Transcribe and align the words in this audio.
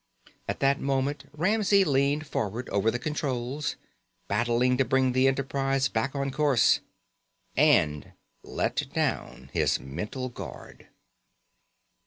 At 0.47 0.61
that 0.61 0.79
moment 0.81 1.25
Ramsey 1.31 1.83
leaned 1.83 2.25
forward 2.25 2.67
over 2.69 2.89
the 2.89 2.97
controls, 2.97 3.75
battling 4.27 4.75
to 4.77 4.83
bring 4.83 5.11
the 5.11 5.27
Enterprise 5.27 5.89
back 5.89 6.15
on 6.15 6.31
course. 6.31 6.79
And 7.55 8.13
let 8.41 8.91
down 8.95 9.51
his 9.53 9.79
mental 9.79 10.29
guard. 10.29 10.87